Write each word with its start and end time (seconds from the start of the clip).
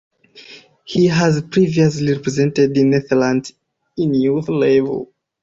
He 0.83 1.05
has 1.09 1.39
previously 1.43 2.13
represented 2.13 2.75
Netherlands 2.75 3.53
in 3.95 4.15
youth 4.15 4.49
level. 4.49 5.13